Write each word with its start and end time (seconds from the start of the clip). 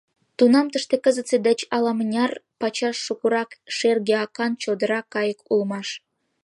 Тунам 0.37 0.67
тыште 0.73 0.95
кызытсе 1.05 1.37
деч 1.47 1.59
ала-мыняр 1.75 2.31
пачаш 2.59 2.97
шукырак 3.05 3.49
шерге 3.77 4.15
акан 4.25 4.51
чодыра 4.61 4.99
кайык 5.13 5.39
улмаш. 5.51 5.87